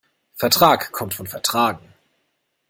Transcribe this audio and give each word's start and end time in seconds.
Vertrag 0.33 0.91
kommt 0.93 1.13
von 1.13 1.27
vertragen. 1.27 1.93